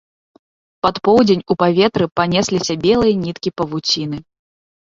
Пад 0.85 0.95
поўдзень 1.07 1.45
у 1.51 1.57
паветры 1.65 2.09
панесліся 2.21 2.79
белыя 2.89 3.15
ніткі 3.29 3.49
павуціны. 3.61 4.17